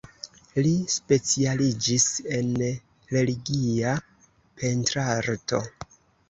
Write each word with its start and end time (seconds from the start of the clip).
Li 0.67 0.71
specialiĝis 0.93 2.07
en 2.37 2.49
religia 3.11 3.93
pentrarto. 4.63 5.63